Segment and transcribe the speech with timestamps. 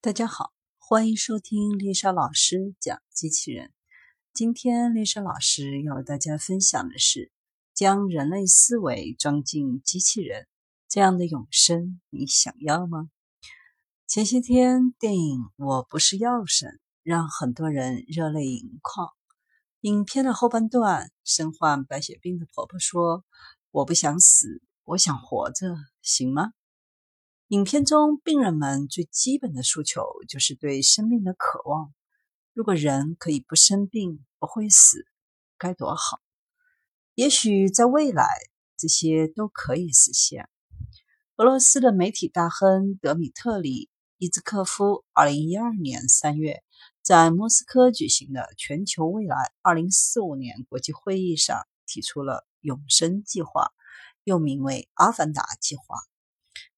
[0.00, 3.72] 大家好，欢迎收听丽莎老师讲机器人。
[4.32, 7.32] 今天丽莎老师要为大家分享的是
[7.74, 10.46] 将人类思维装进机器人
[10.88, 13.10] 这样的永生，你想要吗？
[14.06, 16.68] 前些天电影《我不是药神》
[17.02, 19.08] 让很多人热泪盈眶。
[19.80, 23.24] 影片的后半段，身患白血病的婆婆说
[23.72, 26.52] ：“我不想死，我想活着，行吗？”
[27.48, 31.94] 影片中，病人们最基本的诉求就是对生命的渴望。
[32.52, 35.06] 如果人可以不生病、不会死，
[35.56, 36.20] 该多好！
[37.14, 38.26] 也许在未来，
[38.76, 40.50] 这些都可以实现。
[41.36, 43.86] 俄罗斯的媒体大亨德米特里·
[44.18, 46.62] 伊兹科夫，二零一二年三月
[47.00, 53.72] 在莫斯科举行的全球未来二零四五年国际会议上提出了永生计划，
[54.24, 55.96] 又名为“阿凡达计划”。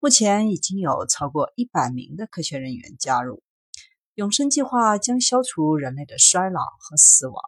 [0.00, 3.42] 目前已经有超过一百名的科学人员加入。
[4.14, 7.42] 永生计划将消除人类的衰老和死亡，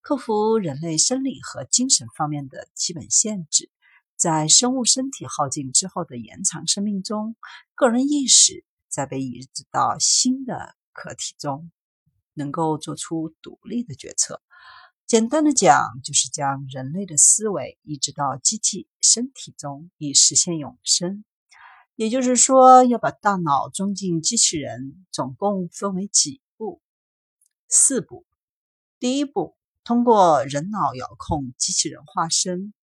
[0.00, 3.70] 克服人类生理和精神方面的基本限制，
[4.16, 7.36] 在生物身体耗尽之后的延长生命中，
[7.74, 11.70] 个人意识在被移植到新的客体中，
[12.32, 14.40] 能够做出独立的决策。
[15.06, 21.26] 简单的讲，就是将人类的思维移植到机器身体中，以实现永生。
[21.96, 26.80] 也就是说，要把大脑装进机器人，总共分为几步？
[27.68, 28.26] 四步。
[28.98, 32.74] 第一步，通过人脑遥控机器人化身。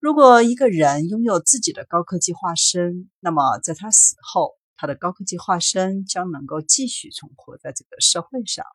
[0.00, 8.66] 如果一个人拥有自己的高科技化身，那么在他死后，他的高科技化身将能够继续存活在这个社会上。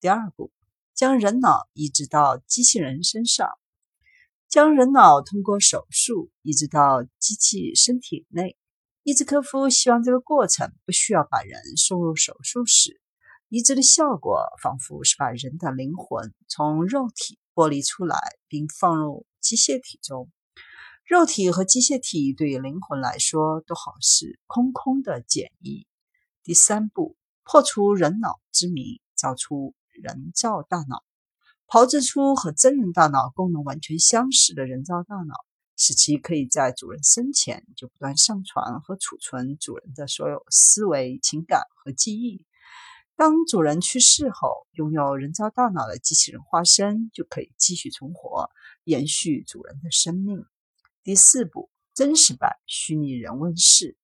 [0.00, 0.50] 第二步，
[0.94, 3.50] 将人脑移植到机器人身上。
[4.54, 8.56] 将人脑通过手术移植到机器身体内，
[9.02, 13.00] 伊兹科夫希望这个过程不需要把人送入手术室。
[13.48, 18.16] 移植的效果仿佛是把人的灵魂从肉体剥离出来，
[18.46, 20.30] 并放入机械体中。
[21.04, 25.88] 肉体和机械体对于灵魂来说都好似空空的简易。
[26.44, 31.02] 第三步，破除人脑之谜，造出人造大脑。
[31.74, 35.34] 炮制出和真人大脑功能完全相似的人造大脑，
[35.76, 42.44] 使其可以在主人生前就不断上传和储存主人的所有思维、情感和记忆。
[43.16, 48.50] 当主人去世后，拥有人造大脑的机器人化身就可以继续存活，
[48.84, 50.44] 延续主人的生命。
[51.02, 53.96] 第四步，真实版虚拟人问世。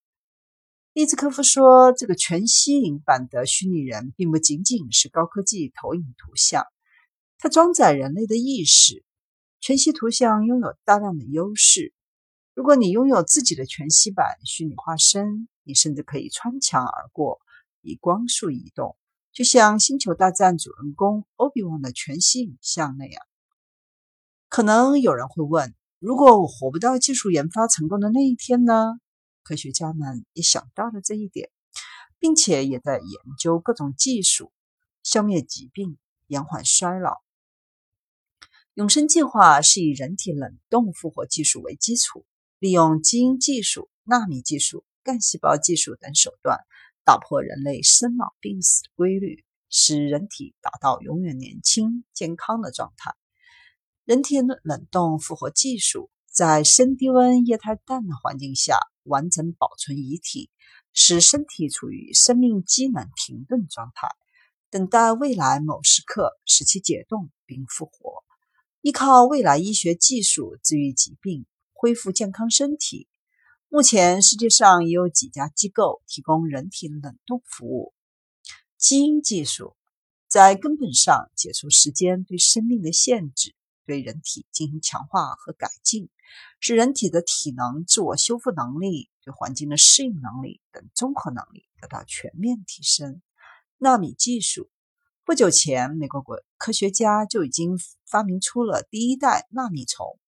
[0.92, 6.64] 伊兹科夫说：“这个全息影版的虚拟人，并不仅仅是高科技投影图像。”
[7.43, 9.03] 它装载人类的意识，
[9.61, 11.95] 全息图像拥有大量的优势。
[12.53, 17.41] 如果你拥有自己的全息版虚拟化身，你甚至可以穿墙而过，
[17.81, 18.95] 以光速移动，
[19.33, 23.23] 就像《星球大战》主人公欧比旺的全息影像那样。
[24.50, 29.00] 可能有人会问：如果我活不到技术研发成功的那一天呢？
[29.43, 31.49] 科学家们也想到了这一点，
[32.19, 34.53] 并且也在研究各种技术，
[35.03, 35.97] 消灭疾病，
[36.27, 37.23] 延缓衰老。
[38.75, 42.25] 永生计划是以人体冷冻复活技术为基础，
[42.60, 46.56] 利用基因技术、纳米技术、干细胞技术等手段，
[47.04, 53.12] 打破人类生老病死的规律，使人体达到永远年轻健康的状态。
[54.04, 60.48] 人体冷冻复活技术在深低温液态氮的环境下完整保存遗体，
[60.92, 64.08] 使身体处于生命机能停顿状态，
[64.70, 68.22] 等待未来某时刻使其解冻并复活。
[68.83, 73.09] 依靠未来医学技术治愈疾病、恢复健康身体。
[73.69, 77.93] 目前，世界上也有几家机构提供人体冷冻服务。
[78.79, 79.77] 基因技术
[80.29, 83.55] 在根本上解除时间对生命的限制，
[83.85, 86.09] 对人体进行强化和改进，
[86.59, 93.21] 使人体的体能、自我修复能力、对环境的适应能力等综合能力得到全面提升。
[93.76, 94.71] 纳米技术。
[95.31, 100.19] 不久前，美国国科学家就已经发明出了第一代纳米虫，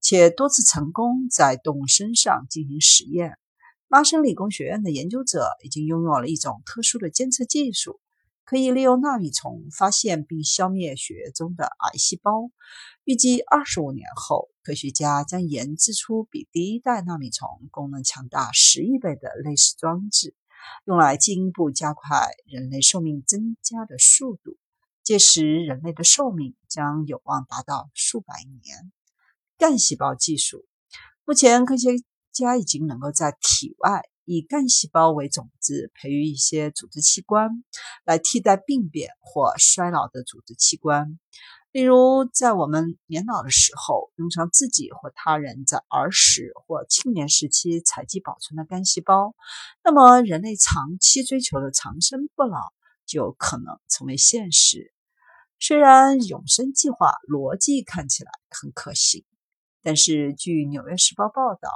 [0.00, 3.36] 且多次成功在动物身上进行实验。
[3.86, 8.00] 麻省理工学院的研究者已经拥有了一种特殊的监测技术，
[8.46, 12.50] 可以利用纳米虫发现并消灭血液中的癌细胞。
[13.04, 20.34] 预计二十五年后，科学家将研制出比第一代纳米虫功能强大十亿倍的类似装置。
[20.84, 24.58] 用来进一步加快人类寿命增加的速度，
[25.02, 28.92] 届时人类的寿命将有望达到数百年。
[29.58, 30.66] 干细胞技术，
[31.24, 31.90] 目前科学
[32.30, 37.64] 家已经能够在体外以干细胞为种子，培育一些组织器官，
[38.04, 41.18] 来替代病变或衰老的组织器官。
[41.76, 49.34] 例如，在我们年老的时候，用上自己或他人在儿时或青年时期采集保存的干细胞，
[49.84, 52.60] 那么人类长期追求的长生不老
[53.04, 54.90] 就可能成为现实。
[55.60, 59.26] 虽然永生计划逻辑看起来很可行，
[59.82, 61.68] 但是据《纽约时报》报道，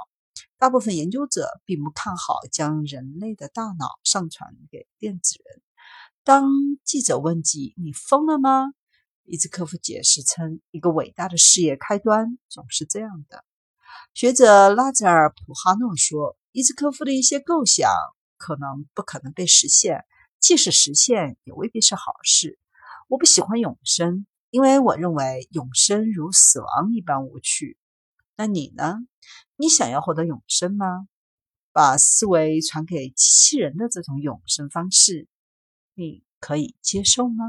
[0.57, 5.61] 大部分研究者并不看好将人类的大脑上传给电子人。
[6.23, 6.49] 当
[6.83, 8.73] 记者问及：“你疯了吗？”
[9.31, 13.45] 伊兹科夫解释称：“一个伟大的事业开端总是这样的。”
[14.13, 17.89] 学者拉泽尔·普哈诺说：“伊兹科夫的一些构想
[18.35, 20.03] 可能不可能被实现，
[20.37, 22.59] 即使实现，也未必是好事。
[23.07, 27.77] 我不喜欢永生，因为我认为永生如死亡一般无趣。
[28.35, 28.97] 那你呢？
[29.55, 31.07] 你想要获得永生吗？
[31.71, 35.29] 把思维传给机器人的这种永生方式，
[35.93, 37.45] 你可以接受吗？”